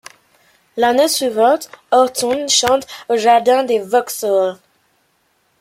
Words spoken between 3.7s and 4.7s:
Vauxhall.